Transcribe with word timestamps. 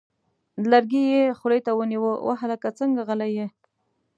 لرګی 0.71 1.03
یې 1.11 1.23
خولې 1.39 1.59
ته 1.65 1.71
ونیوه: 1.75 2.13
وه 2.25 2.33
هلکه 2.41 2.67
څنګه 2.79 3.01
غلی 3.07 3.29
یې!؟ 3.37 3.47